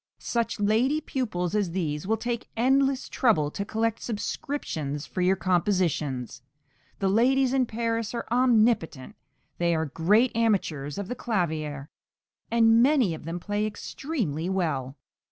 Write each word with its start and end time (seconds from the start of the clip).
Such 0.17 0.59
lady 0.59 0.99
pupils 0.99 1.53
as 1.53 1.69
these 1.73 2.07
will 2.07 2.17
take 2.17 2.49
endless 2.57 3.07
trouble 3.07 3.51
to 3.51 3.63
collect 3.63 4.01
subscriptions 4.01 5.05
for 5.05 5.21
your 5.21 5.35
compositions. 5.35 6.41
The 6.97 7.07
ladies 7.07 7.53
in 7.53 7.67
Paris 7.67 8.11
are 8.15 8.25
omnipotent; 8.31 9.15
they 9.59 9.75
are 9.75 9.85
great 9.85 10.35
amateurs 10.35 10.97
of 10.97 11.07
the 11.07 11.13
clavier, 11.13 11.87
and 12.49 12.81
many 12.81 13.13
of 13.13 13.25
them 13.25 13.39
play 13.39 13.67
extremely 13.67 14.49
well. 14.49 14.97